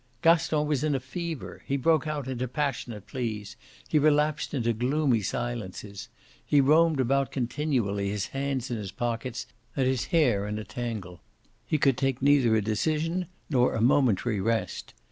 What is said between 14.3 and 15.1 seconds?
rest.